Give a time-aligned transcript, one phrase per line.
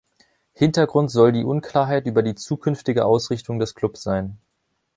[0.53, 4.39] Hintergrund soll die Unklarheit über die zukünftige Ausrichtung des Clubs sein.